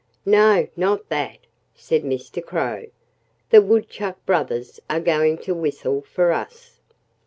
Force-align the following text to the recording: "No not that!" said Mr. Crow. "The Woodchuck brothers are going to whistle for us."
"No 0.25 0.67
not 0.75 1.09
that!" 1.09 1.37
said 1.75 2.01
Mr. 2.01 2.43
Crow. 2.43 2.87
"The 3.51 3.61
Woodchuck 3.61 4.25
brothers 4.25 4.79
are 4.89 4.99
going 4.99 5.37
to 5.43 5.53
whistle 5.53 6.01
for 6.01 6.31
us." 6.31 6.79